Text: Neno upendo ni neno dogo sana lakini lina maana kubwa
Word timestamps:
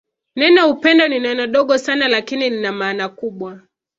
Neno 0.35 0.61
upendo 0.75 1.07
ni 1.07 1.19
neno 1.19 1.47
dogo 1.47 1.77
sana 1.77 2.07
lakini 2.07 2.49
lina 2.49 2.71
maana 2.71 3.09
kubwa 3.09 3.59